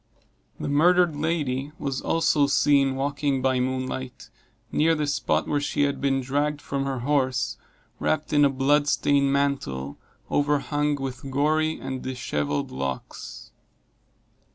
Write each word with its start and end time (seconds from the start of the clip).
The 0.59 0.67
murdered 0.67 1.15
lady 1.15 1.73
was 1.77 2.01
also 2.01 2.47
seen 2.47 2.95
walking 2.95 3.39
by 3.39 3.59
moonlight, 3.59 4.31
near 4.71 4.95
the 4.95 5.05
spot 5.05 5.47
where 5.47 5.61
she 5.61 5.83
had 5.83 6.01
been 6.01 6.21
dragged 6.21 6.59
from 6.59 6.85
her 6.85 7.01
horse, 7.01 7.57
wrapped 7.99 8.33
in 8.33 8.43
a 8.43 8.49
blood 8.49 8.87
stained 8.87 9.31
mantle, 9.31 9.99
overhung 10.31 10.95
with 10.95 11.29
gory 11.29 11.79
and 11.79 12.01
dishevelled 12.01 12.71
locks. 12.71 13.51